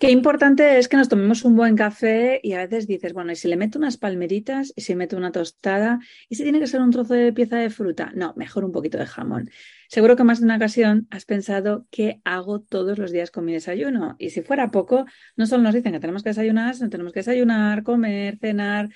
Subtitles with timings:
[0.00, 3.36] Qué importante es que nos tomemos un buen café y a veces dices, bueno, ¿y
[3.36, 4.72] si le meto unas palmeritas?
[4.76, 5.98] ¿Y si meto una tostada?
[6.28, 8.12] ¿Y si tiene que ser un trozo de pieza de fruta?
[8.14, 9.50] No, mejor un poquito de jamón.
[9.88, 13.52] Seguro que más de una ocasión has pensado qué hago todos los días con mi
[13.52, 14.14] desayuno.
[14.18, 15.04] Y si fuera poco,
[15.36, 18.90] no solo nos dicen que tenemos que desayunar, sino tenemos que desayunar, comer, cenar.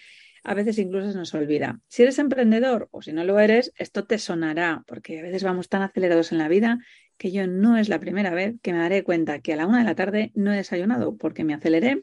[0.45, 1.81] A veces incluso se nos olvida.
[1.89, 5.69] Si eres emprendedor o si no lo eres, esto te sonará, porque a veces vamos
[5.69, 6.79] tan acelerados en la vida
[7.23, 9.79] que yo no es la primera vez que me daré cuenta que a la una
[9.79, 12.03] de la tarde no he desayunado porque me aceleré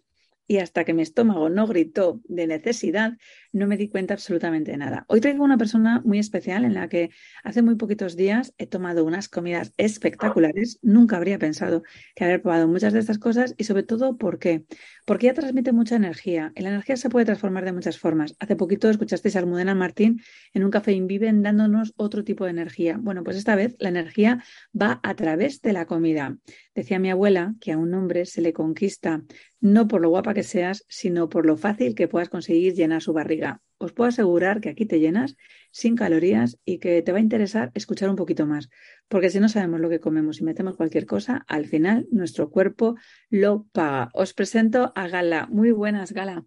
[0.50, 3.14] y hasta que mi estómago no gritó de necesidad,
[3.52, 5.06] no me di cuenta absolutamente de nada.
[5.08, 7.12] Hoy traigo una persona muy especial en la que
[7.44, 10.80] hace muy poquitos días he tomado unas comidas espectaculares.
[10.82, 11.84] Nunca habría pensado
[12.16, 14.66] que haber probado muchas de estas cosas y sobre todo ¿por qué?
[15.06, 18.36] Porque ella transmite mucha energía la energía se puede transformar de muchas formas.
[18.40, 20.22] Hace poquito escuchasteis a Almudena Martín
[20.54, 22.98] en un café Inviven dándonos otro tipo de energía.
[23.00, 24.44] Bueno, pues esta vez la energía
[24.80, 26.38] va a través de la comida.
[26.76, 29.22] Decía mi abuela que a un hombre se le conquista
[29.62, 33.14] no por lo guapa que seas, sino por lo fácil que puedas conseguir llenar su
[33.14, 33.62] barriga.
[33.78, 35.36] Os puedo asegurar que aquí te llenas
[35.72, 38.70] sin calorías y que te va a interesar escuchar un poquito más,
[39.08, 42.96] porque si no sabemos lo que comemos y metemos cualquier cosa, al final nuestro cuerpo
[43.30, 44.10] lo paga.
[44.14, 45.48] Os presento a Gala.
[45.48, 46.44] Muy buenas, Gala.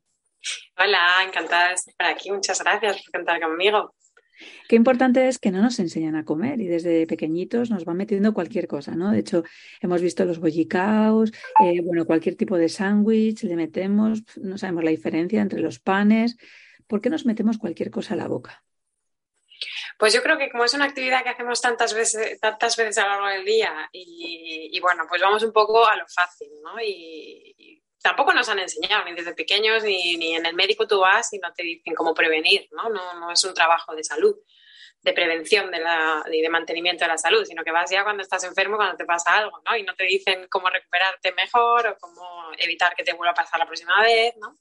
[0.77, 2.31] Hola, encantada de estar aquí.
[2.31, 3.95] Muchas gracias por contar conmigo.
[4.69, 8.33] Qué importante es que no nos enseñan a comer y desde pequeñitos nos van metiendo
[8.33, 9.11] cualquier cosa, ¿no?
[9.11, 9.45] De hecho,
[9.81, 11.33] hemos visto los bollicaos,
[11.65, 16.37] eh, bueno, cualquier tipo de sándwich le metemos, no sabemos la diferencia entre los panes.
[16.87, 18.63] ¿Por qué nos metemos cualquier cosa a la boca?
[19.99, 23.05] Pues yo creo que como es una actividad que hacemos tantas veces, tantas veces a
[23.05, 26.81] lo largo del día y, bueno, pues vamos un poco a lo fácil, ¿no?
[28.03, 31.39] Tampoco nos han enseñado ni desde pequeños ni, ni, en el médico tú vas y
[31.39, 32.89] no te dicen cómo prevenir, ¿no?
[32.91, 34.37] No, no es un trabajo de salud,
[35.01, 38.23] de prevención de la, y de mantenimiento de la salud, sino que vas ya cuando
[38.23, 39.77] estás enfermo, cuando te pasa algo, ¿no?
[39.77, 43.59] Y no te dicen cómo recuperarte mejor o cómo evitar que te vuelva a pasar
[43.59, 44.59] la próxima vez, ¿no?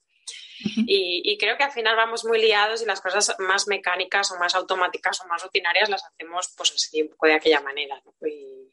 [0.63, 4.37] y, y, creo que al final vamos muy liados y las cosas más mecánicas o
[4.37, 7.99] más automáticas o más rutinarias las hacemos pues así, de aquella manera.
[8.05, 8.27] ¿no?
[8.27, 8.70] Y,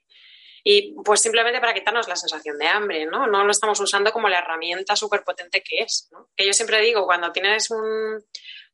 [0.64, 3.26] y pues simplemente para quitarnos la sensación de hambre, ¿no?
[3.26, 6.30] No lo estamos usando como la herramienta súper potente que es, ¿no?
[6.36, 8.24] Que yo siempre digo, cuando tienes un,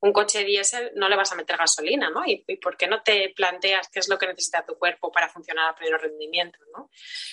[0.00, 2.23] un coche diésel no le vas a meter gasolina, ¿no?
[2.27, 5.71] ¿Y, por qué no te planteas qué es lo que necesita tu cuerpo para funcionar
[5.71, 6.91] a pleno rendimiento, ¿no?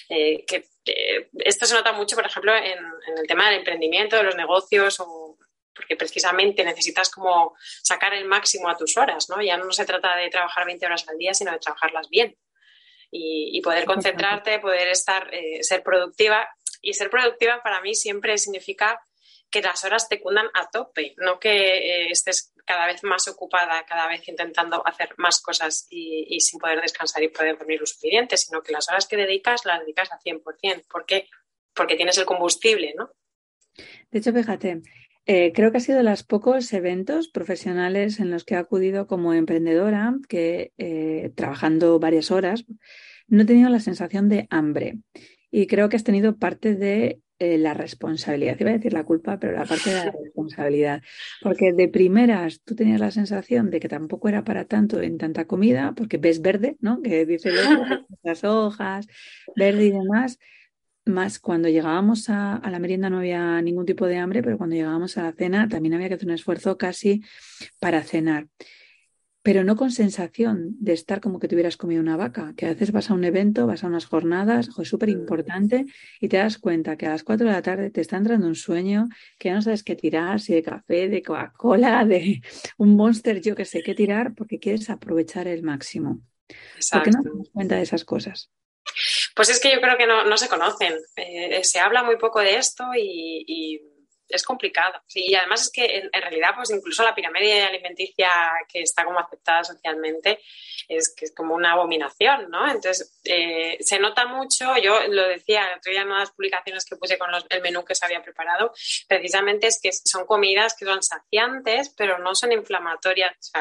[0.09, 4.15] Eh, que, eh, esto se nota mucho, por ejemplo, en, en, el tema del emprendimiento,
[4.15, 5.37] de los negocios o
[5.73, 9.41] porque precisamente necesitas como sacar el máximo a tus horas, ¿no?
[9.41, 12.37] Ya no se trata de trabajar 20 horas al día, sino de trabajarlas bien
[13.11, 16.47] y, poder concentrarte, poder estar, eh, ser productiva.
[16.81, 18.99] Y ser productiva para mí siempre significa
[19.51, 23.85] que las horas te cundan a tope, no que eh, estés cada vez más ocupada,
[23.85, 28.37] cada vez intentando hacer más cosas y, sin poder descansar y poder dormir lo suficiente,
[28.37, 30.87] sino que las horas que dedicas las dedicas al 100%.
[30.87, 31.27] ¿Por qué?
[31.75, 33.11] Porque tienes el combustible, ¿no?
[34.09, 34.81] De hecho, fíjate,
[35.25, 39.07] eh, creo que ha sido de los pocos eventos profesionales en los que he acudido
[39.07, 42.65] como emprendedora, que eh, trabajando varias horas,
[43.27, 44.99] no he tenido la sensación de hambre.
[45.51, 48.57] Y creo que has tenido parte de eh, la responsabilidad.
[48.59, 51.01] Iba a decir la culpa, pero la parte de la responsabilidad.
[51.41, 55.45] Porque de primeras tú tenías la sensación de que tampoco era para tanto en tanta
[55.45, 57.01] comida, porque ves verde, ¿no?
[57.01, 57.51] Que dice
[58.23, 59.07] las hojas,
[59.55, 60.39] verde y demás
[61.11, 64.75] más cuando llegábamos a, a, la merienda no había ningún tipo de hambre, pero cuando
[64.75, 67.23] llegábamos a la cena también había que hacer un esfuerzo casi
[67.79, 68.47] para cenar.
[69.43, 72.91] Pero no con sensación de estar como que tuvieras comido una vaca, que a veces
[72.91, 75.85] vas a un evento, vas a unas jornadas, es súper importante,
[76.19, 78.53] y te das cuenta que a las 4 de la tarde te está entrando un
[78.53, 79.09] sueño,
[79.39, 82.41] que ya no sabes qué tirar, si de café, de Coca-Cola, de
[82.77, 86.21] un monster, yo que sé qué tirar, porque quieres aprovechar el máximo.
[86.91, 88.51] ¿Por qué no te das cuenta de esas cosas?
[89.35, 90.97] Pues es que yo creo que no, no se conocen.
[91.15, 93.81] Eh, se habla muy poco de esto y,
[94.27, 94.93] es complicado.
[95.13, 98.29] y además es que en, realidad, pues incluso la pirámide alimenticia
[98.65, 100.39] que está como aceptada socialmente
[100.87, 102.65] es que es como una abominación, ¿no?
[102.65, 107.17] Entonces, eh, se nota mucho, yo lo decía el otro día en publicaciones que puse
[107.17, 108.73] con el menú que se había preparado,
[109.07, 113.51] precisamente es que son comidas que son saciantes, pero no son inflamatorias.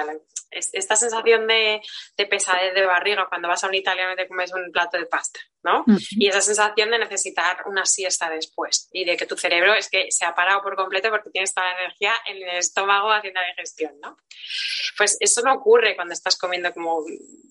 [0.50, 1.81] Esta sensación de,
[2.17, 5.06] de pesadez de barriga cuando vas a un italiano y te comes un plato de
[5.06, 5.85] pasta, ¿no?
[6.11, 10.06] Y esa sensación de necesitar una siesta después y de que tu cerebro es que
[10.11, 13.49] se ha parado por completo porque tienes toda la energía en el estómago haciendo la
[13.49, 14.17] digestión, ¿no?
[14.97, 17.05] Pues eso no ocurre cuando estás comiendo como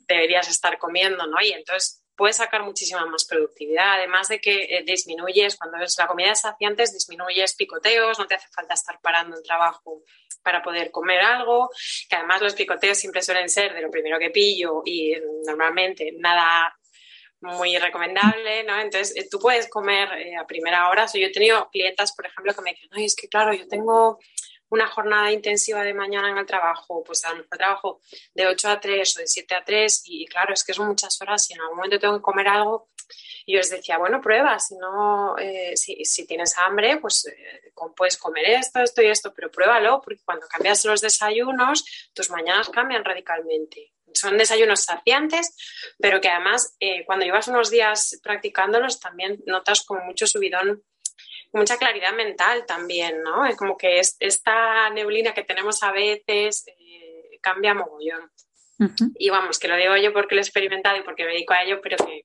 [0.08, 1.42] deberías estar comiendo, ¿no?
[1.42, 6.06] Y entonces puedes sacar muchísima más productividad, además de que eh, disminuyes, cuando es la
[6.06, 10.04] comida es saciante, disminuyes picoteos, no te hace falta estar parando el trabajo
[10.44, 11.70] para poder comer algo,
[12.10, 15.16] que además los picoteos siempre suelen ser de lo primero que pillo y
[15.48, 16.76] normalmente nada
[17.40, 18.78] muy recomendable, ¿no?
[18.82, 21.06] Entonces, eh, tú puedes comer eh, a primera hora.
[21.06, 24.20] yo he tenido clientas, por ejemplo, que me dicen, ay, es que claro, yo tengo
[24.70, 28.02] una jornada intensiva de mañana en el trabajo, pues a mejor trabajo
[28.34, 31.20] de 8 a 3 o de 7 a 3 y claro, es que son muchas
[31.22, 32.90] horas y en algún momento tengo que comer algo.
[33.46, 37.72] Y yo les decía, bueno, prueba, si no, eh, si, si, tienes hambre, pues eh,
[37.96, 41.84] puedes comer esto, esto y esto, pero pruébalo, porque cuando cambias los desayunos,
[42.14, 43.94] tus mañanas cambian radicalmente.
[44.14, 45.56] Son desayunos saciantes,
[46.00, 50.84] pero que además eh, cuando llevas unos días practicándolos también notas como mucho subidón
[51.52, 53.46] mucha claridad mental también, ¿no?
[53.46, 58.32] Es como que es, esta neblina que tenemos a veces eh, cambia mogollón.
[59.16, 61.64] Y vamos, que lo digo yo porque lo he experimentado y porque me dedico a
[61.64, 62.24] ello, pero que,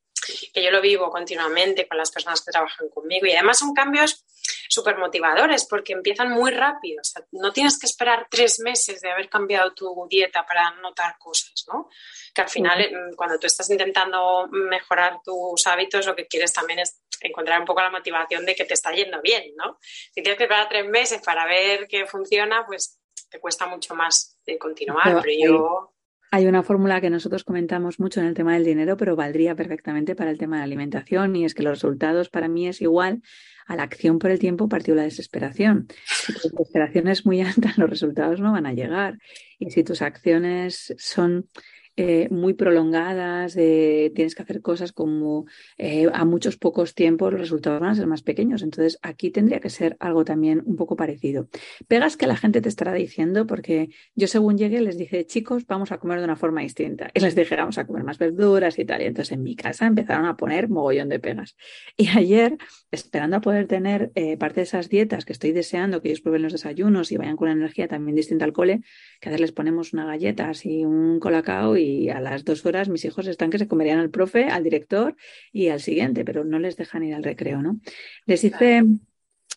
[0.52, 3.26] que yo lo vivo continuamente con las personas que trabajan conmigo.
[3.26, 4.24] Y además son cambios
[4.68, 7.00] súper motivadores porque empiezan muy rápido.
[7.00, 11.16] O sea, no tienes que esperar tres meses de haber cambiado tu dieta para notar
[11.18, 11.88] cosas, ¿no?
[12.34, 17.00] Que al final, cuando tú estás intentando mejorar tus hábitos, lo que quieres también es
[17.24, 19.78] encontrar un poco la motivación de que te está yendo bien, ¿no?
[19.80, 23.00] Si tienes que esperar tres meses para ver que funciona, pues
[23.30, 25.90] te cuesta mucho más de continuar, pero, yo...
[26.30, 30.16] Hay una fórmula que nosotros comentamos mucho en el tema del dinero, pero valdría perfectamente
[30.16, 33.22] para el tema de la alimentación y es que los resultados para mí es igual
[33.66, 35.86] a la acción por el tiempo partió la desesperación.
[36.04, 39.18] Si tu desesperación es muy alta, los resultados no van a llegar.
[39.58, 41.48] Y si tus acciones son
[41.96, 45.46] eh, muy prolongadas, tienes que hacer cosas como
[45.78, 48.62] eh, a muchos pocos tiempos, los resultados van a ser más pequeños.
[48.62, 51.48] Entonces, aquí tendría que ser algo también un poco parecido.
[51.88, 55.92] Pegas que la gente te estará diciendo, porque yo según llegué les dije, chicos, vamos
[55.92, 57.10] a comer de una forma distinta.
[57.14, 59.02] Y les dije, vamos a comer más verduras y tal.
[59.02, 61.56] Y entonces en mi casa empezaron a poner mogollón de pegas.
[61.96, 62.58] Y ayer,
[62.90, 66.42] esperando a poder tener eh, parte de esas dietas que estoy deseando, que ellos prueben
[66.42, 68.80] los desayunos y vayan con una energía también distinta al cole,
[69.20, 72.64] que a veces les ponemos una galleta así, un colacao y y a las dos
[72.66, 75.16] horas mis hijos están que se comerían al profe, al director
[75.52, 77.80] y al siguiente, pero no les dejan ir al recreo, ¿no?
[78.26, 78.84] Les hice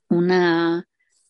[0.10, 0.88] una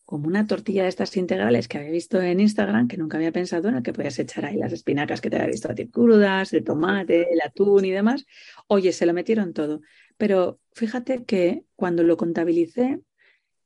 [0.07, 3.67] como una tortilla de estas integrales que había visto en Instagram, que nunca había pensado
[3.67, 6.53] en el que podías echar ahí las espinacas que te había visto a ti crudas,
[6.53, 8.25] el tomate, el atún y demás.
[8.67, 9.81] Oye, se lo metieron todo.
[10.15, 13.01] Pero fíjate que cuando lo contabilicé,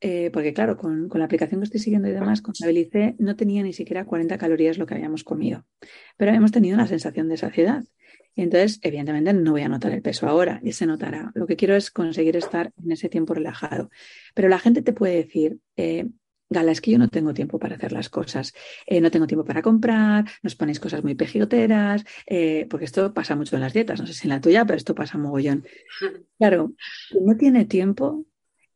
[0.03, 3.71] eh, porque claro, con, la aplicación que estoy siguiendo y demás, contabilicé, no tenía ni
[3.71, 5.65] siquiera 40 calorías lo que habíamos comido,
[6.17, 7.83] pero habíamos tenido una sensación de saciedad.
[8.35, 11.31] Entonces, evidentemente, no voy a notar el peso ahora, y se notará.
[11.35, 13.91] Lo que quiero es conseguir estar en ese tiempo relajado.
[14.33, 16.07] Pero la gente te puede decir, eh,
[16.49, 18.53] Gala, es que yo no tengo tiempo para hacer las cosas,
[18.87, 22.03] eh, no tengo tiempo para comprar, nos ponéis cosas muy pejoteras,
[22.69, 24.95] porque esto pasa mucho en las dietas, no sé si en la tuya, pero esto
[24.95, 25.63] pasa mogollón.
[26.39, 26.73] Claro,
[27.21, 28.25] no tiene tiempo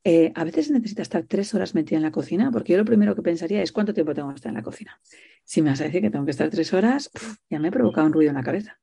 [0.08, 3.16] eh, a veces necesita estar tres horas metida en la cocina, porque yo lo primero
[3.16, 5.02] que pensaría es cuánto tiempo tengo que estar en la cocina.
[5.44, 7.10] Si me vas a decir que tengo que estar tres horas,
[7.50, 8.80] ya me he provocado un ruido en la cabeza.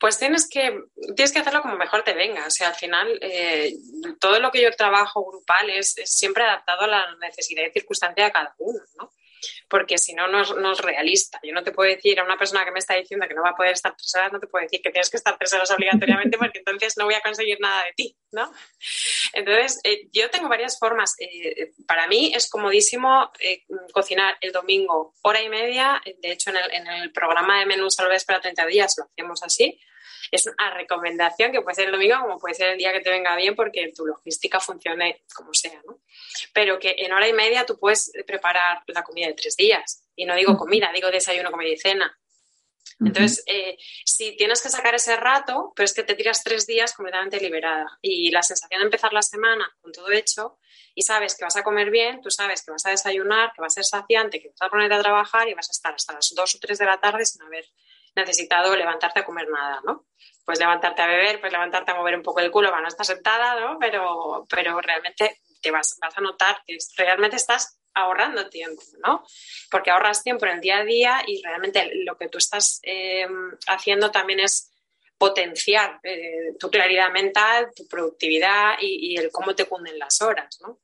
[0.00, 0.74] Pues tienes que,
[1.14, 2.46] tienes que hacerlo como mejor te venga.
[2.46, 3.74] O sea, al final, eh,
[4.18, 8.24] todo lo que yo trabajo grupal es, es, siempre adaptado a la necesidad y circunstancia
[8.24, 9.12] de cada uno, ¿no?
[9.68, 11.38] Porque si no, no es, realista.
[11.42, 13.50] Yo no te puedo decir a una persona que me está diciendo que no va
[13.50, 15.70] a poder estar tres horas, no te puedo decir que tienes que estar tres horas
[15.70, 18.52] obligatoriamente porque entonces no voy a conseguir nada de ti, ¿no?
[19.32, 21.14] Entonces, eh, yo tengo varias formas.
[21.18, 26.00] Eh, para mí es comodísimo eh, cocinar el domingo hora y media.
[26.18, 29.42] De hecho, en el, en el programa de menú salves para 30 días lo hacemos
[29.42, 29.80] así
[30.30, 33.10] es una recomendación que puede ser el domingo como puede ser el día que te
[33.10, 36.00] venga bien porque tu logística funcione como sea, ¿no?
[36.52, 40.04] Pero que en hora y media tú puedes preparar la comida de tres días.
[40.14, 42.18] Y no digo comida, digo desayuno, comida y cena.
[43.00, 46.94] Entonces, eh, si tienes que sacar ese rato, pero es que te tiras tres días
[46.94, 47.98] completamente liberada.
[48.00, 50.58] Y la sensación de empezar la semana con todo hecho
[50.94, 53.66] y sabes que vas a comer bien, tú sabes que vas a desayunar, que va
[53.66, 56.32] a ser saciante, que vas a ponerte a trabajar y vas a estar hasta las
[56.34, 57.64] dos o tres de la tarde sin haber
[58.14, 60.06] necesitado levantarte a comer nada, ¿no?
[60.44, 63.06] Pues levantarte a beber, pues levantarte a mover un poco el culo, bueno, no estás
[63.06, 63.78] sentada, ¿no?
[63.78, 69.24] Pero, pero realmente te vas, vas a notar que realmente estás ahorrando tiempo, ¿no?
[69.70, 73.26] Porque ahorras tiempo en el día a día y realmente lo que tú estás eh,
[73.68, 74.70] haciendo también es
[75.18, 80.80] potenciar eh, tu claridad mental, tu productividad y, el cómo te cunden las horas, ¿no?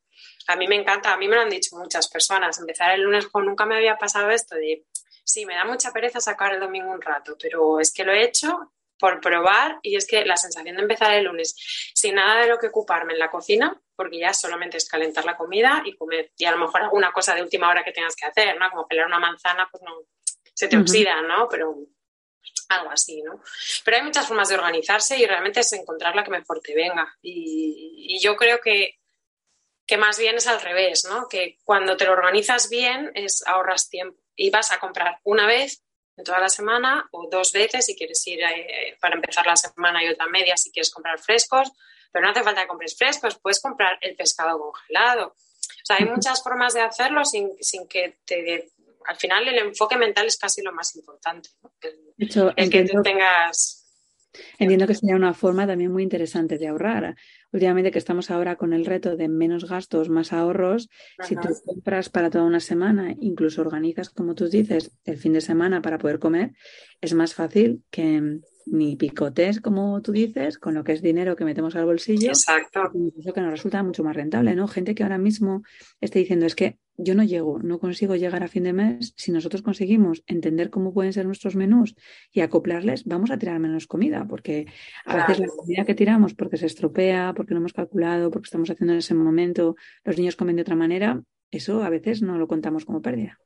[0.47, 3.27] A mí me encanta, a mí me lo han dicho muchas personas, empezar el lunes
[3.27, 4.85] con nunca me había pasado esto de,
[5.29, 8.25] sí, me da mucha pereza sacar el domingo un rato, pero es que lo he
[8.25, 11.55] hecho por probar y es que la sensación de empezar el lunes
[11.95, 15.37] sin nada de lo que ocuparme en la cocina, porque ya solamente es calentar la
[15.37, 18.27] comida y comer, y a lo mejor alguna cosa de última hora que tengas que
[18.27, 18.71] hacer, ¿no?
[18.71, 19.93] Como pelar una manzana, pues no,
[20.55, 21.47] se te oxida, ¿no?
[21.49, 21.77] Pero
[22.71, 23.43] algo así, ¿no?
[23.85, 27.15] Pero hay muchas formas de organizarse y realmente es encontrar la que mejor te venga.
[27.21, 28.99] Y, yo creo que,
[29.87, 31.29] que más bien es al revés, ¿no?
[31.29, 35.83] Que cuando te lo organizas bien es ahorras tiempo y vas a comprar una vez
[36.17, 40.03] en toda la semana o dos veces si quieres ir eh, para empezar la semana
[40.03, 41.71] y otra media si quieres comprar frescos,
[42.13, 45.29] pero no hace falta que compres frescos, puedes comprar el pescado congelado.
[45.29, 47.51] O sea, hay muchas formas de hacerlo sin,
[47.89, 48.71] que te...
[49.07, 51.51] Al final el enfoque mental es casi lo más importante.
[52.57, 53.85] El, que tú tengas...
[54.59, 57.17] Entiendo que sería una forma también muy interesante de ahorrar
[57.53, 60.89] últimamente que estamos ahora con el reto de menos gastos, más ahorros,
[61.23, 65.41] si tú compras para toda una semana, incluso organizas, como tú dices, el fin de
[65.41, 66.53] semana para poder comer,
[67.01, 71.45] es más fácil que ni picotes, como tú dices, con lo que es dinero que
[71.45, 72.29] metemos al bolsillo.
[72.29, 72.91] Exacto.
[73.19, 74.69] Eso que nos resulta mucho más rentable, ¿no?
[74.69, 75.63] Gente que ahora mismo
[76.01, 79.15] esté diciendo es que yo no llego, no consigo llegar a fin de mes.
[79.17, 81.95] Si nosotros conseguimos entender cómo pueden ser nuestros menús
[82.33, 84.67] y acoplarles, vamos a tirar menos comida, porque
[85.07, 88.69] a veces la comida que tiramos porque se estropea, porque no hemos calculado, porque estamos
[88.69, 92.49] haciendo en ese momento, los niños comen de otra manera, eso a veces no lo
[92.49, 93.39] contamos como pérdida.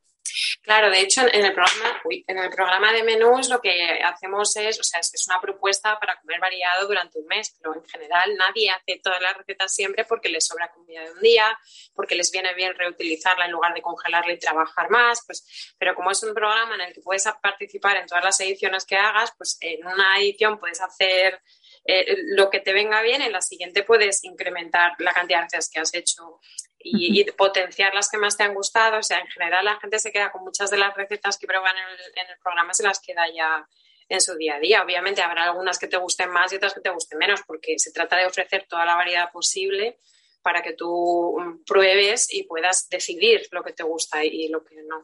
[0.63, 4.79] Claro, de hecho, en el programa, en el programa de menús lo que hacemos es,
[4.79, 8.69] o sea, es, una propuesta para comer variado durante un mes, pero en general nadie
[8.71, 11.59] hace todas las recetas siempre porque les sobra comida de un día,
[11.93, 16.11] porque les viene bien reutilizarla en lugar de congelarla y trabajar más, pues, pero como
[16.11, 19.57] es un programa en el que puedes participar en todas las ediciones que hagas, pues
[19.59, 21.41] en una edición puedes hacer
[21.85, 25.69] eh, lo que te venga bien, en la siguiente puedes incrementar la cantidad de recetas
[25.69, 26.39] que has hecho
[26.79, 28.99] y, potenciar las que más te han gustado.
[28.99, 31.75] O sea, en general la gente se queda con muchas de las recetas que prueban
[31.77, 33.67] en el, en el programa, se las queda ya
[34.09, 34.83] en su día a día.
[34.83, 37.91] Obviamente habrá algunas que te gusten más y otras que te gusten menos, porque se
[37.91, 39.97] trata de ofrecer toda la variedad posible
[40.41, 44.75] para que tú mm, pruebes y puedas decidir lo que te gusta y, lo que
[44.83, 45.03] no.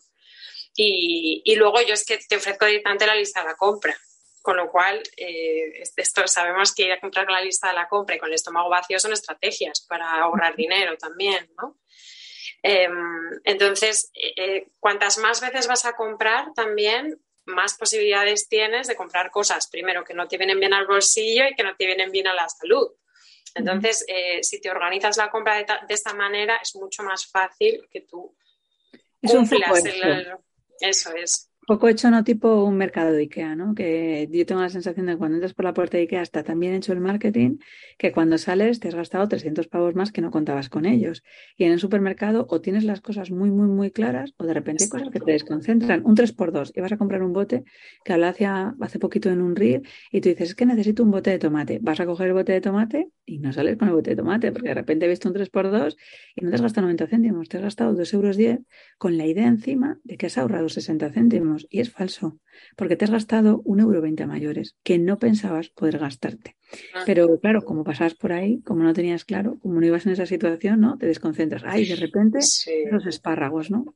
[0.76, 3.98] Y, y, luego yo es que te ofrezco directamente la lista de la compra.
[4.42, 7.88] Con lo cual, eh, esto, sabemos que ir a comprar con la lista de la
[7.88, 11.78] compra y con el estómago vacío son estrategias para ahorrar dinero también, ¿no?
[12.62, 18.96] Em, entonces, eh, eh, cuantas más veces vas a comprar, también más posibilidades tienes de
[18.96, 22.12] comprar cosas, primero, que no te vienen bien al bolsillo y que no te vienen
[22.12, 22.92] bien a la salud.
[23.56, 24.06] Entonces,
[24.42, 28.38] si te organizas la compra de, esta manera, es mucho más fácil que tú
[29.22, 30.38] es cumplas el,
[30.80, 32.24] Eso es poco hecho, ¿no?
[32.24, 33.76] Tipo un mercado de Ikea, ¿no?
[33.76, 36.44] Que yo tengo la sensación de que cuando entras por la puerta de Ikea está
[36.44, 37.60] tan bien hecho el marketing
[38.00, 41.24] que cuando sales te has gastado 300 pavos más que no contabas con ellos.
[41.58, 44.86] Y en el supermercado o tienes las cosas muy, muy, muy claras o de repente
[44.86, 46.02] hay cosas que te desconcentran.
[46.06, 47.64] Un 3x2 y vas a comprar un bote
[48.04, 51.12] que hablaba hace, hace poquito en un reel y tú dices, es que necesito un
[51.12, 51.78] bote de tomate.
[51.84, 54.52] Vas a coger el bote de tomate y no sales con el bote de tomate
[54.52, 55.96] porque de repente he visto un 3x2
[56.36, 58.38] y no te has gastado 90 céntimos, te has gastado 2,10 euros
[58.98, 62.40] con la idea encima de que has ahorrado 60 céntimos y es falso,
[62.76, 66.59] porque te has gastado un euro veinte mayores que no pensabas poder gastarte.
[66.94, 67.04] Ah.
[67.06, 70.26] Pero claro, como pasabas por ahí, como no tenías claro, como no ibas en esa
[70.26, 70.98] situación, ¿no?
[70.98, 71.64] Te desconcentras.
[71.66, 72.40] Ay, de repente,
[72.92, 73.96] los espárragos, ¿no?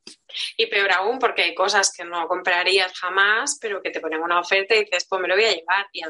[0.57, 4.39] Y peor aún, porque hay cosas que no comprarías jamás, pero que te ponen una
[4.39, 5.87] oferta y dices, pues me lo voy a llevar.
[5.91, 6.01] Y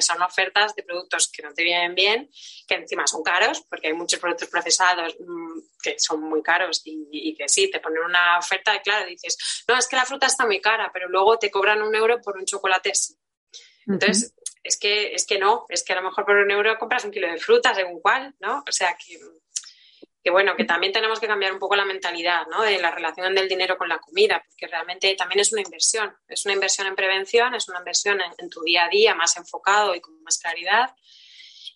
[0.00, 2.30] son ofertas de productos que no te vienen bien,
[2.66, 7.34] que encima son caros, porque hay muchos productos procesados mm, que son muy caros y,
[7.34, 10.46] que sí, te ponen una oferta y claro, dices, no, es que la fruta está
[10.46, 12.92] muy cara, pero luego te cobran un euro por un chocolate.
[13.86, 14.34] Entonces,
[14.66, 17.10] es que, es que no, es que a lo mejor por un euro compras un
[17.10, 18.64] kilo de fruta, según cuál, ¿no?
[18.68, 19.18] O sea que,
[20.22, 22.62] que bueno, que también tenemos que cambiar un poco la mentalidad, ¿no?
[22.62, 26.44] De la relación del dinero con la comida, porque realmente también es una inversión, es
[26.44, 30.00] una inversión en prevención, es una inversión en, tu día a día más enfocado y
[30.00, 30.94] con más claridad.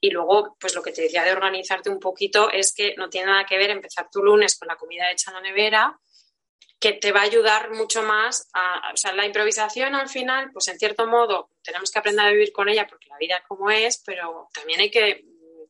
[0.01, 3.29] Y luego, pues lo que te decía de organizarte un poquito es que no tiene
[3.29, 6.01] nada que ver empezar tu lunes con la comida hecha en la nevera
[6.81, 10.67] que te va a ayudar mucho más a, o sea, la improvisación al final, pues
[10.69, 13.71] en cierto modo tenemos que aprender a vivir con ella porque la vida es como
[13.71, 15.63] es, pero también hay que mm,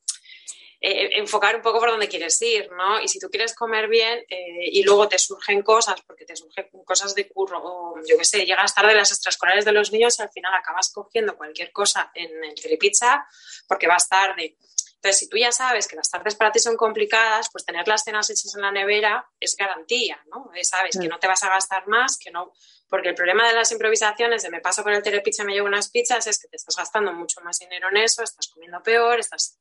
[0.82, 3.00] eh, enfocar un poco por donde quieres ir, ¿no?
[3.00, 6.68] Y si tú quieres comer bien eh, y luego te surgen cosas, porque te surgen
[6.84, 10.22] cosas de curro, o yo qué sé, llegas tarde las extraescolares de los niños y
[10.22, 13.26] al final acabas cogiendo cualquier cosa en el telepizza
[13.66, 14.56] porque vas tarde
[15.02, 18.04] Entonces, si tú ya sabes que las tardes para ti son complicadas, pues tener las
[18.04, 20.50] cenas hechas en la nevera es garantía, ¿no?
[20.62, 22.52] Sabes que no te vas a gastar más, que no.
[22.86, 25.68] Porque el problema de las improvisaciones de me paso por el telepizza y me llevo
[25.68, 29.18] unas pizzas es que te estás gastando mucho más dinero en eso, estás comiendo peor,
[29.18, 29.58] estás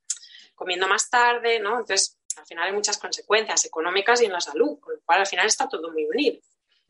[0.55, 1.79] comiendo más tarde, ¿no?
[1.79, 5.27] Entonces, al final hay muchas consecuencias económicas y en la salud, con lo cual al
[5.27, 6.41] final está todo muy unido.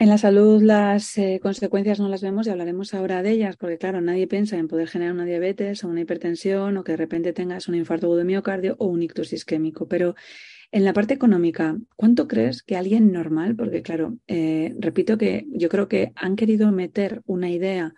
[0.02, 3.78] En la salud las eh, consecuencias no las vemos y hablaremos ahora de ellas, porque
[3.78, 7.34] claro, nadie piensa en poder generar una diabetes o una hipertensión o que de repente
[7.34, 9.90] tengas un infarto de miocardio o un ictus isquémico.
[9.90, 10.16] Pero
[10.72, 15.68] en la parte económica, ¿cuánto crees que alguien normal, porque claro, eh, repito que yo
[15.68, 17.94] creo que han querido meter una idea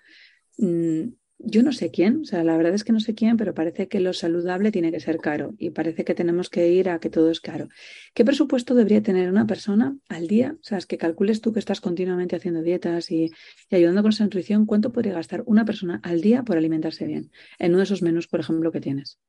[0.58, 1.04] mm,
[1.44, 3.88] yo no sé quién, o sea, la verdad es que no sé quién, pero parece
[3.88, 7.10] que lo saludable tiene que ser caro y parece que tenemos que ir a que
[7.10, 7.70] todo es caro.
[8.14, 10.56] ¿Qué presupuesto debería tener una persona al día?
[10.60, 13.32] O sea, es que calcules tú que estás continuamente haciendo dietas y,
[13.70, 17.32] y, ayudando con esa nutrición, ¿cuánto podría gastar una persona al día por alimentarse bien?
[17.60, 19.20] En uno de esos menús, por ejemplo, que tienes.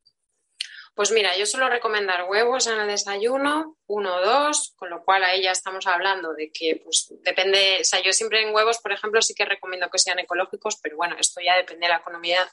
[0.94, 5.24] Pues mira, yo suelo recomendar huevos en el desayuno, uno o dos, con lo cual
[5.24, 8.92] ahí ya estamos hablando de que, pues depende, o sea, yo siempre en huevos, por
[8.92, 12.46] ejemplo, sí que recomiendo que sean ecológicos, pero bueno, esto ya depende de la economía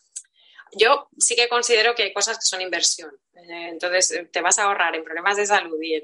[0.78, 3.12] yo sí que considero que hay cosas que son inversión.
[3.36, 6.04] Eh, entonces, eh, te vas a ahorrar en problemas de salud y en,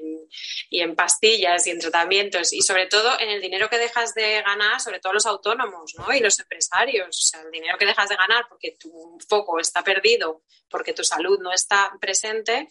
[0.70, 4.42] y en, pastillas y en tratamientos y sobre todo en el dinero que dejas de
[4.42, 6.12] ganar, sobre todo los autónomos ¿no?
[6.12, 7.08] y los empresarios.
[7.08, 11.04] O sea, el dinero que dejas de ganar porque tu foco está perdido, porque tu
[11.04, 12.68] salud no está presente,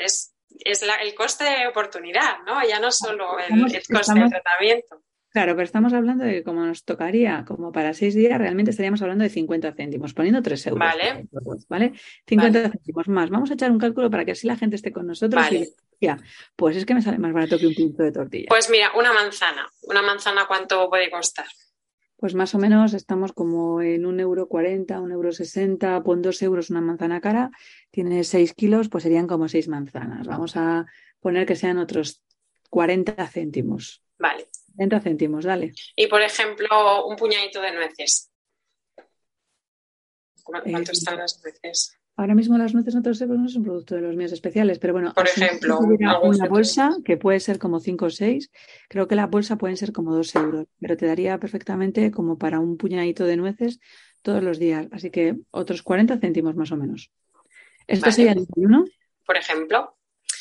[0.00, 2.66] es, es la, el coste de oportunidad, ¿no?
[2.66, 5.02] Ya no solo el, el coste del tratamiento.
[5.36, 9.02] Claro, pero estamos hablando de que como nos tocaría como para seis días, realmente estaríamos
[9.02, 10.78] hablando de 50 céntimos, poniendo 3 euros.
[10.78, 11.28] Vale.
[11.68, 11.92] ¿Vale?
[12.26, 13.28] 50 céntimos más.
[13.28, 15.44] Vamos a echar un cálculo para que así la gente esté con nosotros.
[15.44, 15.74] Vale.
[16.00, 16.16] Y, ya,
[16.56, 18.46] pues es que me sale más barato que un pinto de tortilla.
[18.48, 19.68] Pues mira, una manzana.
[19.82, 21.44] ¿Una manzana cuánto puede costar?
[22.16, 26.40] Pues más o menos estamos como en un euro 40, un euro 60, pon dos
[26.40, 27.50] euros una manzana cara,
[27.90, 30.26] tiene 6 kilos, pues serían como seis manzanas.
[30.26, 30.86] Vamos a
[31.20, 32.22] poner que sean otros
[32.70, 34.02] 40 céntimos.
[34.18, 34.48] Vale.
[34.76, 35.72] 30 céntimos, dale.
[35.94, 38.30] Y por ejemplo, un puñadito de nueces.
[40.44, 41.98] ¿Cuánto Eh, están las nueces?
[42.18, 44.16] Ahora mismo las nueces no te lo sé, porque no es un producto de los
[44.16, 48.50] míos especiales, pero bueno, Por ejemplo, una bolsa que puede ser como 5 o 6,
[48.88, 52.58] creo que la bolsa pueden ser como 2 euros, pero te daría perfectamente como para
[52.58, 53.80] un puñadito de nueces
[54.22, 57.10] todos los días, así que otros 40 céntimos más o menos.
[57.86, 58.12] ¿Esto Vale.
[58.14, 58.84] sería el desayuno?
[59.26, 59.95] Por ejemplo,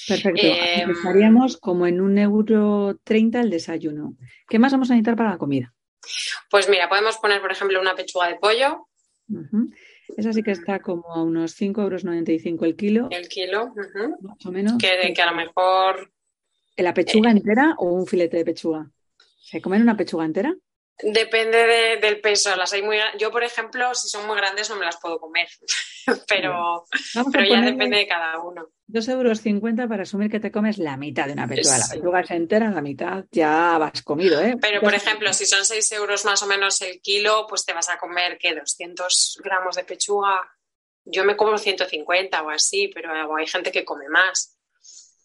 [0.08, 0.42] Perfecto.
[0.42, 4.16] Eh, Empezaríamos como en un euro 30 el desayuno.
[4.48, 5.74] ¿Qué más vamos a necesitar para la comida?
[6.52, 8.88] pues mira, podemos poner, por ejemplo, una pechuga de pollo,
[9.28, 9.72] Ujú.
[10.18, 12.04] Esa sí que está como a unos 5,95 euros
[12.62, 13.74] el kilo, el kilo,
[14.22, 14.74] más o menos.
[14.80, 16.12] que, que a lo mejor
[16.78, 18.88] ¿La pechuga entera o un filete de pechuga?
[19.18, 20.54] ¿Se comen una pechuga entera?
[21.02, 22.56] depende de- del peso.
[22.56, 25.48] Las hay muy, yo, por ejemplo, si son muy grandes no me las puedo comer,
[26.28, 26.86] pero,
[27.32, 28.70] pero ya depende de cada uno.
[28.88, 31.78] 2,50 euros para asumir que te comes la mitad de una pechuga.
[31.80, 34.56] La pechuga es entera, la mitad ya vas comido, ¿eh?
[34.62, 37.90] Pero, por ejemplo, si son 6 euros más o menos el kilo, pues te vas
[37.90, 38.54] a comer, ¿qué?
[38.54, 40.40] 200 gramos de pechuga.
[41.04, 44.58] Yo me como 150 o así, pero hay gente que come más.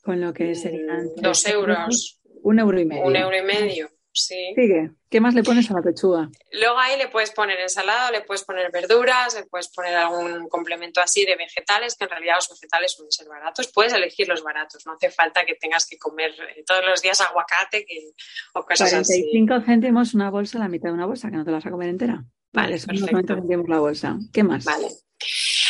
[0.02, 3.04] Con lo que serían Mm, Dos euros, Un euro y medio.
[3.04, 4.52] un euro y medio, sí.
[4.54, 4.90] Sigue.
[5.10, 6.28] ¿Qué más le pones a la pechuga?
[6.52, 11.00] Luego ahí le puedes poner ensalada, le puedes poner verduras, le puedes poner algún complemento
[11.00, 13.70] así de vegetales, que en realidad los vegetales suelen ser baratos.
[13.72, 17.20] Puedes elegir los baratos, no hace falta que tengas que comer eh, todos los días
[17.20, 18.12] aguacate que-
[18.54, 19.22] o cosas así.
[19.30, 21.70] 45 céntimos una bolsa, la mitad de una bolsa, que no te la vas a
[21.70, 22.24] comer entera.
[22.52, 23.12] Vale, unos perfecto.
[23.12, 24.16] 90 céntimos la bolsa.
[24.32, 24.64] ¿Qué más?
[24.64, 24.88] Vale.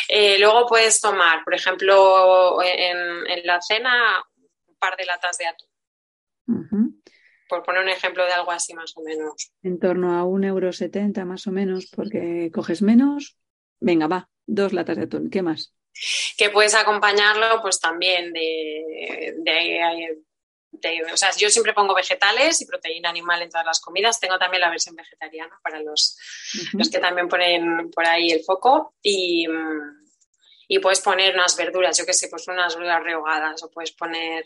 [0.08, 4.22] Eh, luego puedes tomar, por ejemplo, en, en la cena,
[4.66, 5.68] un par de latas de atún,
[6.48, 7.00] Ujú.
[7.50, 9.50] Por poner un ejemplo de algo así más o menos.
[9.62, 13.36] En torno a un euro setenta más o menos, porque coges menos.
[13.80, 15.28] Venga, va, dos latas de atún.
[15.28, 15.74] ¿Qué más?
[16.38, 20.18] Que puedes acompañarlo, pues también de, de-
[20.72, 24.20] de- o sea, yo siempre pongo vegetales y proteína animal en todas las comidas.
[24.20, 26.16] Tengo también la versión vegetariana para los,
[26.74, 30.00] los que también ponen por ahí el foco y, mm,
[30.72, 34.44] y puedes poner unas verduras, yo qué sé, pues unas verduras rehogadas o puedes poner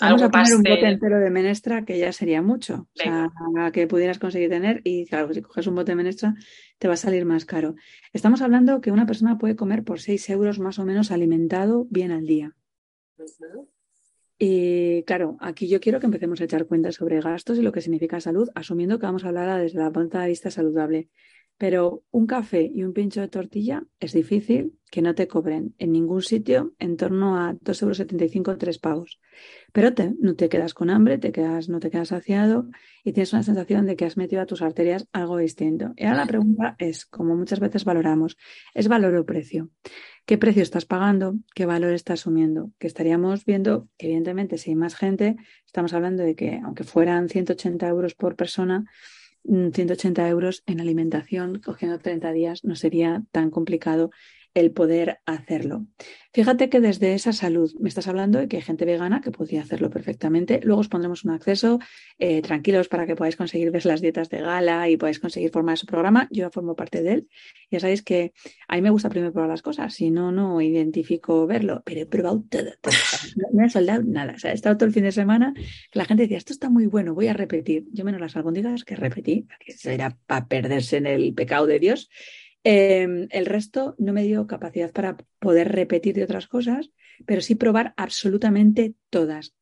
[0.00, 2.88] Vamos a algún poner un bote entero de menestra que ya sería mucho.
[2.94, 3.30] O sea,
[3.70, 4.80] que pudieras conseguir tener.
[4.82, 6.34] Y claro, si coges un bote de menestra,
[6.78, 7.74] te va a salir más caro.
[8.14, 12.12] Estamos hablando que una persona puede comer por 6 euros más o menos alimentado bien
[12.12, 12.56] al día.
[14.38, 17.82] Y claro, aquí yo quiero que empecemos a echar cuentas sobre gastos y lo que
[17.82, 21.10] significa salud, asumiendo que vamos a hablar desde la punto de vista saludable.
[21.58, 25.92] Pero un café y un pincho de tortilla es difícil que no te cobren en
[25.92, 29.20] ningún sitio en torno a 2,75 euros, 3 pavos.
[29.72, 32.68] Pero te, no te quedas con hambre, te quedas, no te quedas saciado
[33.04, 35.92] y tienes una sensación de que has metido a tus arterias algo distinto.
[35.96, 38.38] Y ahora la pregunta es, como muchas veces valoramos,
[38.72, 39.70] ¿es valor o precio?
[40.28, 42.70] qué precio estás pagando, qué valor estás asumiendo.
[42.78, 47.88] Que estaríamos viendo, evidentemente, si hay más gente, estamos hablando de que aunque fueran 180
[47.88, 48.84] euros por persona,
[49.44, 54.10] 180 mm, euros en alimentación, cogiendo 30 días, no sería tan complicado
[54.60, 55.86] el poder hacerlo.
[56.32, 59.62] Fíjate que desde esa salud me estás hablando de que hay gente vegana que podría
[59.62, 60.60] hacerlo perfectamente.
[60.62, 61.78] Luego os pondremos un acceso
[62.18, 65.78] eh, tranquilos para que podáis conseguir ver las dietas de gala y podáis conseguir formar
[65.78, 66.28] su programa.
[66.30, 67.28] Yo ya formo parte de él.
[67.70, 68.34] Ya sabéis que
[68.68, 72.06] a mí me gusta primero probar las cosas, si no, no identifico verlo, pero he
[72.06, 72.70] probado todo.
[73.36, 74.34] No, me he soldado nada.
[74.34, 76.68] O sea, he estado todo el fin de semana que la gente decía, esto está
[76.68, 77.86] muy bueno, voy a repetir.
[77.92, 82.10] Yo menos las albóndigas que repetí, que era para perderse en el pecado de Dios.
[82.70, 86.90] Em, el resto no me dio capacidad para poder repetir de otras cosas,
[87.24, 89.54] pero sí probar absolutamente todas.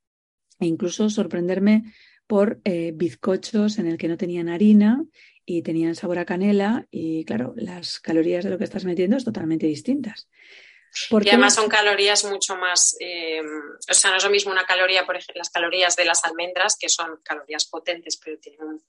[0.59, 1.85] E incluso sorprenderme
[2.27, 5.05] por eh, bizcochos en el que no tenían harina
[5.45, 9.25] y tenían sabor a canela y claro, las calorías de lo que estás metiendo es
[9.25, 10.29] totalmente distintas.
[11.09, 11.29] Porque...
[11.29, 13.47] Y además son calorías mucho más, em,
[13.89, 16.77] o sea, no es lo mismo una caloría, por ejemplo, las calorías de las almendras,
[16.77, 18.83] que son calorías potentes, pero tienen un,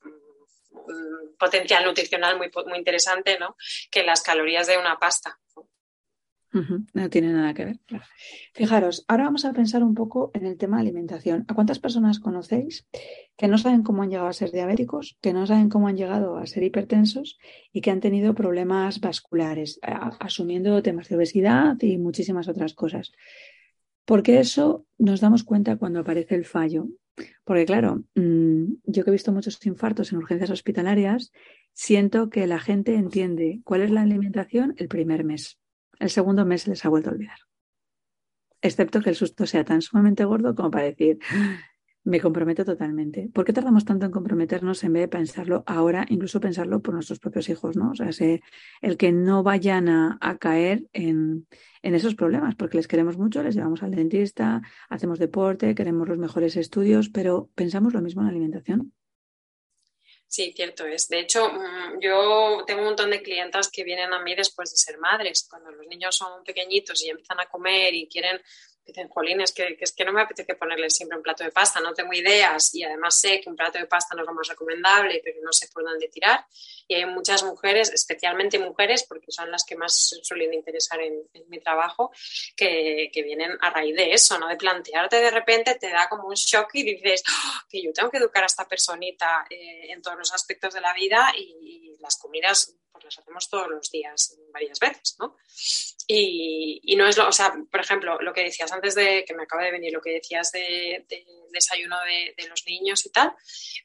[1.37, 3.55] potencial nutricional muy, muy interesante, ¿no?
[3.91, 5.39] Que las calorías de una pasta.
[6.93, 7.79] No tiene nada que ver.
[8.53, 11.45] Fijaros, ahora vamos a pensar un poco en el tema de alimentación.
[11.47, 12.87] ¿A cuántas personas conocéis
[13.35, 16.37] que no saben cómo han llegado a ser diabéticos, que no saben cómo han llegado
[16.37, 17.37] a ser hipertensos
[17.71, 19.79] y que han tenido problemas vasculares,
[20.19, 23.11] asumiendo temas de obesidad y muchísimas otras cosas?
[24.05, 26.87] Porque eso nos damos cuenta cuando aparece el fallo.
[27.43, 31.31] Porque claro, mm, yo que he visto muchos infartos en urgencias hospitalarias,
[31.73, 35.59] siento que la gente entiende cuál es la alimentación el primer mes.
[35.99, 37.37] El segundo mes se les ha vuelto a olvidar.
[38.61, 41.19] Excepto que el susto sea tan sumamente gordo como para decir,
[42.07, 43.29] me comprometo totalmente.
[43.33, 47.19] ¿Por qué tardamos tanto en comprometernos en vez de pensarlo ahora, incluso pensarlo por nuestros
[47.19, 47.91] propios hijos, ¿no?
[47.91, 48.09] O sea,
[48.81, 51.47] el que no vayan a, caer en,
[51.81, 56.55] esos problemas, porque les queremos mucho, les llevamos al dentista, hacemos deporte, queremos los mejores
[56.55, 58.93] estudios, pero pensamos lo mismo en la alimentación.
[60.27, 61.09] Sí, cierto es.
[61.09, 64.77] De hecho, mm, yo tengo un montón de clientas que vienen a mí después de
[64.77, 68.39] ser madres, cuando los niños son pequeñitos y empiezan a comer y quieren
[68.87, 71.79] dicen, jolín, es que, es que no me apetece ponerle siempre un plato de pasta,
[71.79, 74.47] no tengo ideas y además sé que un plato de pasta no es lo más
[74.47, 76.45] recomendable, pero no sé por dónde tirar.
[76.87, 81.59] Y hay muchas mujeres, especialmente mujeres, porque son las que más suelen interesar en, mi
[81.59, 82.11] trabajo,
[82.55, 84.47] que, vienen a raíz de eso, ¿no?
[84.47, 87.59] De plantearte de repente, te da como un shock y dices, ¡Oh!
[87.69, 90.93] que yo tengo que educar a esta personita eh, en todos los aspectos de la
[90.93, 95.37] vida y, las comidas pues las hacemos todos los días, varias veces, ¿no?
[96.07, 99.43] Y, no es lo, o sea, por ejemplo, lo que decías antes de que me
[99.43, 101.05] acaba de venir, lo que decías de,
[101.51, 103.33] desayuno de, los niños y tal,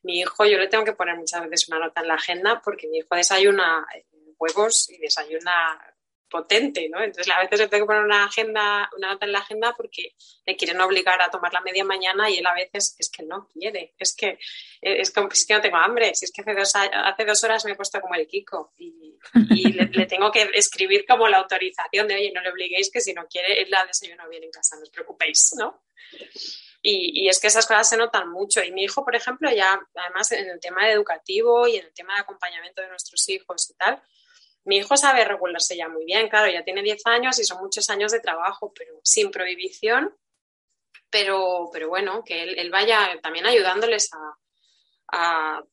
[0.02, 2.88] mi hijo, yo le tengo que poner muchas veces una nota en la agenda porque
[2.88, 3.86] mi hijo desayuna
[4.38, 5.91] huevos y desayuna
[6.32, 7.00] potente, ¿no?
[7.02, 10.14] Entonces a veces le tengo que poner una agenda, una nota en la agenda porque
[10.46, 13.46] le quieren obligar a tomar la media mañana y él a veces es que no
[13.52, 14.38] quiere, es que
[14.80, 17.64] es, como, es que no tengo hambre, si es que hace dos, hace dos horas
[17.66, 19.18] me he puesto como el Kiko y,
[19.72, 23.26] le, tengo que escribir como la autorización de, oye, no le obliguéis que si no
[23.26, 25.84] quiere, él la desayuno bien en casa, no os preocupéis, ¿no?
[26.80, 28.60] Y, y, es que esas cosas se notan mucho.
[28.60, 32.14] Y mi hijo, por ejemplo, ya además en el tema educativo y en el tema
[32.16, 34.02] de acompañamiento de nuestros hijos y tal,
[34.64, 37.90] mi hijo sabe regularse ya muy bien, claro, ya tiene 10 años y son muchos
[37.90, 40.14] años de trabajo, pero sin prohibición,
[41.10, 44.36] pero, pero bueno, que él, vaya también ayudándoles a,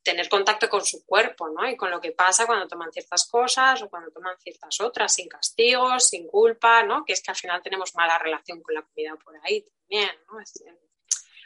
[0.04, 1.66] tener contacto con su cuerpo, ¿no?
[1.66, 5.30] Y con lo que pasa cuando toman ciertas cosas o cuando toman ciertas otras, sin
[5.30, 7.06] castigos, sin culpa, ¿no?
[7.06, 10.42] Que es que al final tenemos mala relación con la comida por ahí también, ¿no?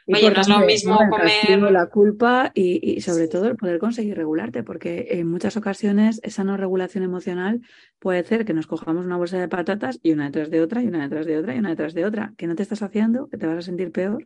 [0.08, 1.72] Oye, no es lo mismo comer.
[1.72, 6.58] La culpa y, sobre todo el poder conseguir regularte, porque en muchas ocasiones esa no
[6.58, 7.62] regulación emocional
[8.00, 10.88] puede hacer que nos cojamos una bolsa de patatas y una detrás de otra, y
[10.88, 13.38] una detrás de otra, y una detrás de otra, que no te estás haciendo, que
[13.38, 14.26] te vas a sentir peor.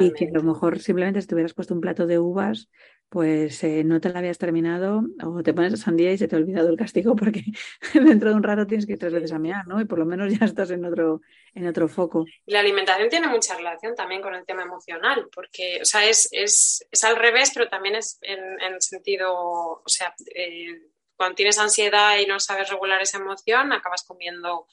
[0.00, 2.68] Y que a lo mejor simplemente si te hubieras puesto un plato de uvas,
[3.08, 6.38] pues eh, no te la habías terminado o te pones sandía y se te ha
[6.38, 7.44] olvidado el castigo porque
[7.94, 9.80] dentro de un rato tienes que ir tres veces a mirar, ¿no?
[9.80, 11.20] Y por lo menos ya estás en otro,
[11.54, 12.24] en otro foco.
[12.46, 16.86] La alimentación tiene mucha relación también con el tema emocional, porque, o sea, es, es,
[16.90, 20.82] es al revés, pero también es en, en sentido, o sea, eh,
[21.16, 24.66] cuando tienes ansiedad y no sabes regular esa emoción, acabas comiendo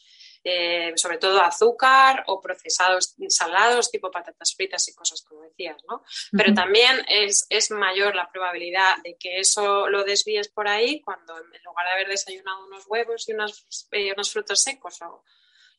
[0.44, 6.04] eh, sobre todo azúcar o procesados salados tipo patatas fritas y cosas como decías, ¿no?
[6.32, 11.64] Pero también es, mayor la probabilidad de que eso lo desvíes por ahí cuando en
[11.64, 15.24] lugar de haber desayunado unos huevos y unos, eh, unos frutos secos o,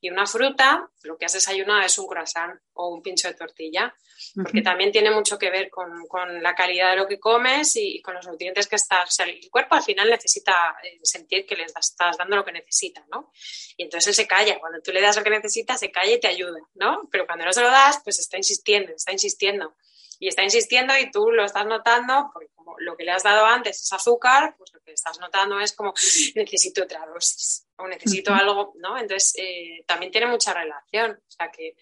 [0.00, 3.94] y una fruta, lo que has desayunado es un croissant o un pincho de tortilla,
[4.34, 8.14] porque también tiene mucho que ver con, la calidad de lo que comes y, con
[8.14, 9.18] los nutrientes que estás.
[9.20, 13.32] el cuerpo al final necesita eh, sentir que le estás dando lo que necesita, ¿no?
[13.76, 14.58] Y entonces él se calla.
[14.58, 17.08] Cuando tú le das lo que necesita, se calla y te ayuda, ¿no?
[17.10, 19.74] Pero cuando no se lo das, pues está insistiendo, está insistiendo.
[20.18, 23.46] Y está insistiendo y tú lo estás notando, porque como lo que le has dado
[23.46, 25.92] antes es azúcar, pues lo que estás notando es como
[26.34, 28.96] necesito otra dosis o necesito algo, ¿no?
[28.98, 31.12] Entonces eh, también tiene mucha relación.
[31.12, 31.76] O sea que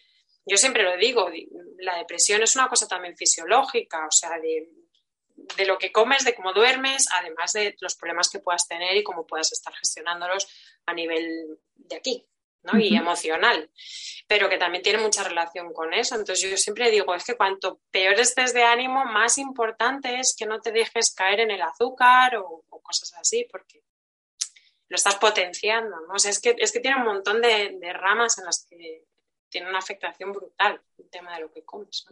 [0.45, 1.31] yo siempre lo digo,
[1.79, 4.69] la depresión es una cosa también fisiológica, o sea, de,
[5.57, 9.05] de lo que comes, de cómo duermes, además de los problemas que puedas tener y
[9.05, 10.49] cómo puedas estar gestionándolos
[10.87, 12.27] a nivel de aquí,
[12.63, 12.79] ¿no?
[12.79, 13.71] Y emocional,
[14.27, 16.15] pero que también tiene mucha relación con eso.
[16.15, 20.47] Entonces yo siempre digo, es que cuanto peor estés de ánimo, más importante es que
[20.47, 23.83] no te dejes caer en el azúcar o, cosas así, porque
[24.89, 26.15] lo estás potenciando, ¿no?
[26.15, 29.05] O sea, es que, es que tiene un montón de, ramas en las que
[29.49, 32.07] tiene una afectación brutal el tema de lo que comes,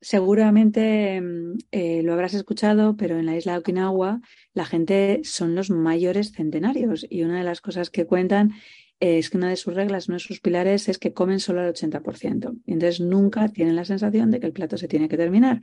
[0.00, 4.20] Seguramente mm, eh, lo habrás escuchado, pero en la isla de Okinawa
[4.52, 8.52] la gente son los mayores centenarios y una de las cosas que cuentan
[8.98, 11.74] es que una de sus reglas, uno de sus pilares es que comen solo al
[11.74, 12.60] 80%.
[12.64, 15.60] Y entonces nunca tienen la sensación de que el plato se tiene que terminar.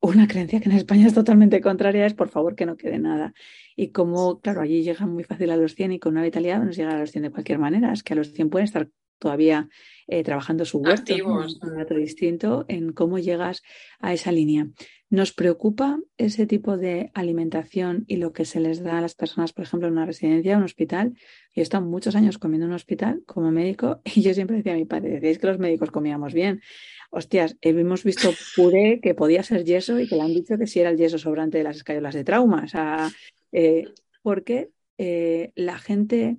[0.00, 3.32] Una creencia que en España es totalmente contraria es, por favor, que no quede nada.
[3.74, 6.76] Y como, claro, allí llegan muy fácil a los 100 y con una vitalidad nos
[6.76, 7.92] llega a los 100 de cualquier manera.
[7.92, 9.68] Es que a los 100 pueden estar todavía
[10.06, 13.62] eh, trabajando su huerto, un dato distinto en cómo llegas
[13.98, 14.68] a esa línea.
[15.14, 19.52] ¿Nos preocupa ese tipo de alimentación y lo que se les da a las personas,
[19.52, 21.12] por ejemplo, en una residencia, un hospital?
[21.54, 24.72] Yo he estado muchos años comiendo en un hospital como médico y yo siempre decía
[24.72, 26.62] a mi padre, decíais que los médicos comíamos bien.
[27.10, 30.80] Hostias, hemos visto puré que podía ser yeso y que le han dicho que si
[30.80, 32.64] era el yeso sobrante de las escayolas de trauma.
[32.64, 33.08] O sea,
[33.52, 33.84] eh,
[34.20, 36.38] porque eh, la gente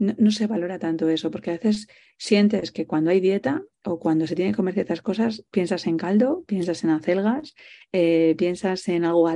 [0.00, 1.86] no, se valora tanto eso, porque a veces
[2.16, 5.98] sientes que cuando hay dieta o cuando se tienen que comer ciertas cosas, piensas en
[5.98, 7.54] caldo, piensas en acelgas,
[7.92, 9.28] eh, piensas en algo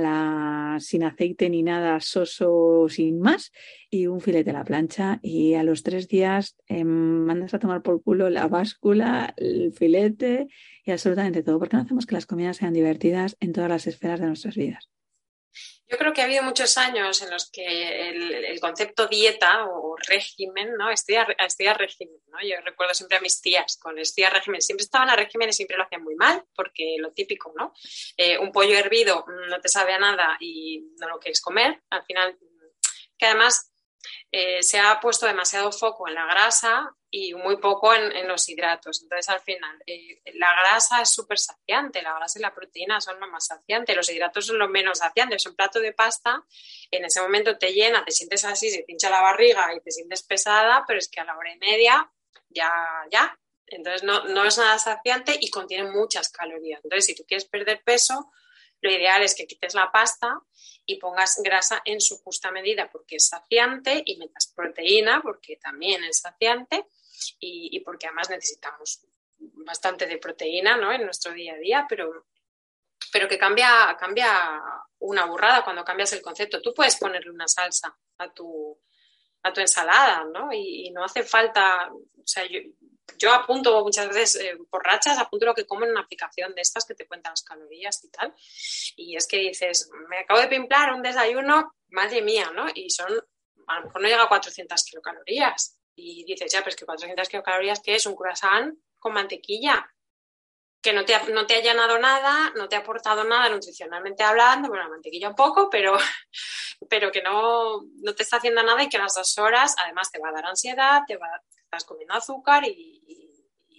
[0.79, 3.51] sin aceite ni nada, soso, sin más,
[3.91, 5.19] y un filete a la plancha.
[5.21, 10.47] Y a los tres días em, mandas a tomar por culo la báscula, el filete
[10.83, 11.59] y absolutamente todo.
[11.59, 14.89] porque no hacemos que las comidas sean divertidas en todas las esferas de nuestras vidas?
[15.87, 20.73] Yo creo que ha habido muchos años en los que el, concepto dieta o régimen,
[20.75, 20.89] ¿no?
[20.89, 21.27] Estudiar,
[21.77, 22.39] régimen, ¿no?
[22.41, 24.61] Yo recuerdo siempre a mis tías con estudiar régimen.
[24.61, 27.73] Siempre estaban a régimen y siempre lo hacían muy mal, porque lo típico, ¿no?
[28.17, 31.79] Eh, un pollo hervido no te sabe a nada y no lo quieres comer.
[31.91, 32.35] Al final,
[33.17, 33.71] que además
[34.37, 39.01] eh, se ha puesto demasiado foco en la grasa y muy poco en, los hidratos.
[39.01, 43.17] Entonces, al final, eh, la grasa es súper saciante, la grasa y la proteína son
[43.17, 45.45] lo más saciante, los hidratos son lo menos saciantes.
[45.45, 46.43] Un plato de pasta
[46.91, 50.21] en ese momento te llena, te sientes así, se pincha la barriga y te sientes
[50.23, 52.11] pesada, pero es que a la hora y media
[52.49, 52.69] ya,
[53.09, 53.39] ya.
[53.67, 56.81] Entonces, no, no es nada saciante y contiene muchas calorías.
[56.83, 58.33] Entonces, si tú quieres perder peso,
[58.81, 60.39] lo ideal es que quites la pasta
[60.85, 66.03] y pongas grasa en su justa medida porque es saciante y metas proteína porque también
[66.03, 66.87] es saciante
[67.39, 69.01] y, porque además necesitamos
[69.37, 70.91] bastante de proteína ¿no?
[70.91, 72.27] en nuestro día a día, pero,
[73.11, 74.51] pero que cambia, cambia
[74.99, 76.61] una burrada cuando cambias el concepto.
[76.61, 78.79] Tú puedes ponerle una salsa a tu,
[79.43, 80.51] a tu ensalada, ¿no?
[80.51, 82.43] Y, no hace falta, o sea,
[83.17, 86.61] yo apunto muchas veces eh, por rachas, apunto lo que como en una aplicación de
[86.61, 88.33] estas que te cuentan las calorías y tal.
[88.95, 92.65] Y es que dices, me acabo de pimplar un desayuno, madre mía, ¿no?
[92.73, 93.11] Y son,
[93.67, 95.79] a lo mejor no llega a 400 kilocalorías.
[95.95, 98.05] Y dices, ya, pero es que 400 kilocalorías, ¿qué es?
[98.05, 99.89] Un croissant con mantequilla.
[100.85, 104.21] Que no te, ha, no te ha llenado nada, no te ha aportado nada nutricionalmente
[104.21, 105.97] hablando, bueno, la mantequilla un poco, pero,
[106.89, 110.11] pero que no, no te está haciendo nada y que a las dos horas, además,
[110.11, 113.01] te va a dar ansiedad, te va, estás comiendo azúcar y,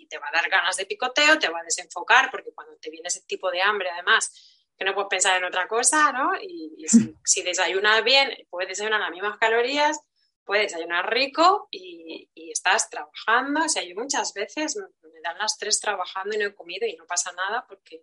[0.08, 3.08] te va a dar ganas de picoteo, te va a desenfocar, porque cuando te viene
[3.08, 4.32] ese tipo de hambre, además,
[4.76, 6.32] que no puedes pensar en otra cosa, ¿no?
[6.40, 6.86] Y,
[7.24, 10.00] si, desayunas bien, puedes desayunar las mismas calorías,
[10.46, 13.64] puedes desayunar rico y, estás trabajando.
[13.64, 16.96] O sea, yo muchas veces me dan las tres trabajando y no he comido y
[16.96, 18.02] no pasa nada porque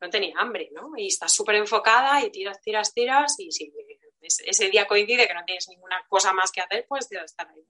[0.00, 0.92] no tenía hambre, ¿no?
[0.96, 3.70] Y estás súper enfocada y tiras, tiras, tiras y si
[4.22, 7.66] ese día coincide que no tienes ninguna cosa más que hacer, pues a estar ahí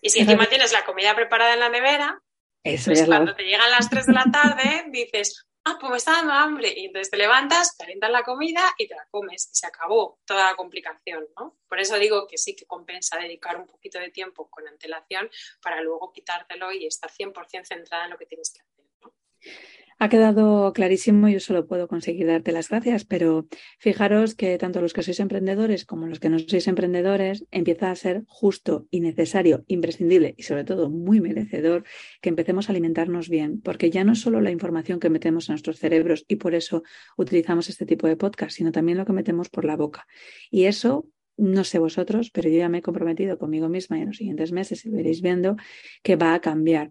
[0.00, 2.20] y si encima tienes la comida preparada en la nevera,
[2.62, 6.32] pues cuando te llegan las 3 de la tarde, dices, ah, pues me está dando
[6.32, 6.72] hambre.
[6.76, 9.48] Y entonces te levantas, calientas la comida y te la comes.
[9.52, 11.58] Y se acabó toda la complicación, ¿no?
[11.68, 15.30] Por eso digo que sí que compensa dedicar un poquito de tiempo con antelación
[15.62, 19.14] para luego quitártelo y estar 100% centrada en lo que tienes que hacer, ¿no?
[20.02, 23.46] Ha quedado clarísimo, yo solo puedo conseguir darte las gracias, pero
[23.78, 27.94] fijaros que tanto los que sois emprendedores como los que no sois emprendedores empieza a
[27.94, 31.84] ser justo y necesario, imprescindible y sobre todo muy merecedor
[32.20, 35.78] que empecemos a alimentarnos bien, porque ya no solo la información que metemos en nuestros
[35.78, 36.82] cerebros y por eso
[37.16, 40.08] utilizamos este tipo de podcast, sino también lo que metemos por la boca.
[40.50, 44.08] Y eso no sé vosotros, pero yo ya me he comprometido conmigo misma y en
[44.08, 45.54] los siguientes meses, y veréis viendo,
[46.02, 46.90] que va a cambiar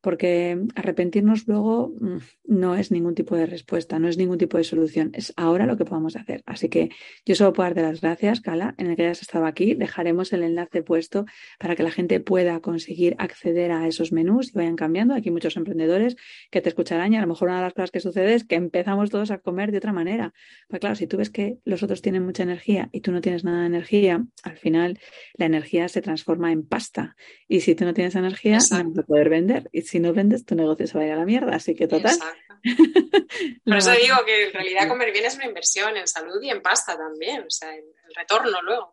[0.00, 4.64] porque arrepentirnos luego mm, no es ningún tipo de respuesta, no es ningún tipo de
[4.64, 6.42] solución, es ahora lo que podamos hacer.
[6.46, 6.90] Así que
[7.26, 9.74] yo solo puedo darte las gracias, Cala, en el que hayas estado aquí.
[9.74, 11.26] Dejaremos el enlace puesto
[11.58, 15.14] para que la gente pueda conseguir acceder a esos menús y vayan cambiando.
[15.14, 16.16] Aquí hay muchos emprendedores
[16.50, 18.54] que te escucharán y a lo mejor una de las cosas que sucede es que
[18.54, 20.32] empezamos todos a comer de otra manera.
[20.68, 23.44] Pues claro, si tú ves que los otros tienen mucha energía y tú no tienes
[23.44, 24.98] nada de energía, al final
[25.34, 27.16] la energía se transforma en pasta.
[27.48, 30.54] Y si tú no tienes energía, no vas a poder vender si no vendes, tu
[30.54, 31.56] negocio se va a ir a la mierda.
[31.56, 32.16] Así que total.
[33.64, 36.62] Por eso digo que en realidad comer bien es una inversión en salud y en
[36.62, 37.42] pasta también.
[37.42, 38.92] O sea, el retorno luego.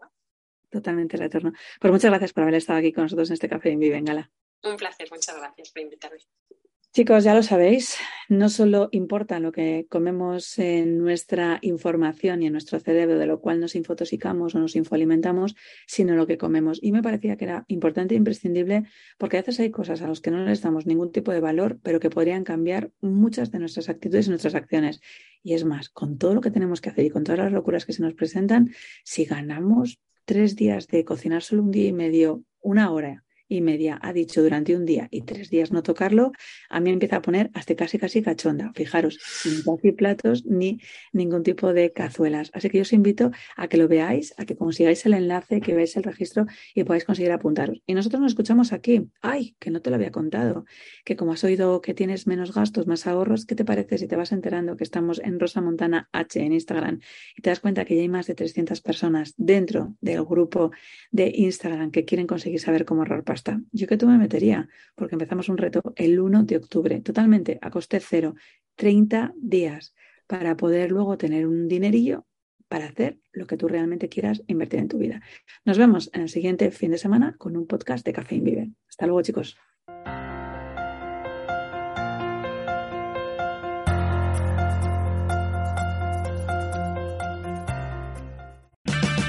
[0.70, 1.54] Totalmente retorno.
[1.80, 4.32] Pues muchas gracias por haber estado aquí con nosotros en este café en Vive Gala.
[4.64, 6.20] Un placer, muchas gracias por invitarme.
[6.93, 7.95] Chicos, ya lo sabéis,
[8.28, 13.39] no solo importa lo que comemos en nuestra información y en nuestro cerebro, de lo
[13.39, 16.80] cual nos infotoxicamos o nos infoalimentamos, sino lo que comemos.
[16.82, 18.86] Y me parecía que era importante e imprescindible
[19.19, 21.78] porque a veces hay cosas a las que no les damos ningún tipo de valor,
[21.84, 25.00] pero que podrían cambiar muchas de nuestras actitudes y nuestras acciones.
[25.43, 27.86] Y es más, con todo lo que tenemos que hacer y con todas las locuras
[27.86, 28.71] que se nos presentan,
[29.04, 34.00] si ganamos tres días de cocinar solo un día y medio, una hora y media
[34.02, 36.32] ha dicho durante un día y tres días no tocarlo,
[36.70, 38.72] a mí empieza a poner hasta casi casi cachonda.
[38.76, 40.80] Fijaros, sin casi platos ni
[41.14, 42.52] ningún tipo de cazuelas.
[42.54, 45.74] Así que yo os invito a que lo veáis, a que consigáis el enlace, que
[45.74, 47.82] veáis el registro y podáis conseguir apuntaros.
[47.86, 49.10] Y nosotros nos escuchamos aquí.
[49.22, 50.66] Ay, que no te lo había contado.
[51.06, 54.16] Que como has oído que tienes menos gastos, más ahorros, ¿qué te parece si te
[54.16, 57.00] vas enterando que estamos en Rosa Montana H en Instagram
[57.36, 60.72] y te das cuenta que ya hay más de 300 personas dentro del grupo
[61.12, 63.24] de Instagram que quieren conseguir saber cómo ahorrar
[63.71, 67.69] yo que tú me metería, porque empezamos un reto el 1 de octubre, totalmente a
[67.69, 68.36] coste cero,
[68.76, 69.93] 30 días,
[70.28, 72.26] para poder luego tener un dinerillo
[72.67, 75.21] para hacer lo que tú realmente quieras invertir en tu vida.
[75.65, 78.71] Nos vemos en el siguiente fin de semana con un podcast de Café Vive.
[78.89, 79.58] Hasta luego, chicos.